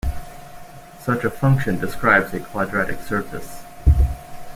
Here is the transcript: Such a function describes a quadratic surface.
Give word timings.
Such 1.01 1.23
a 1.25 1.29
function 1.29 1.79
describes 1.79 2.33
a 2.33 2.39
quadratic 2.39 3.03
surface. 3.03 3.63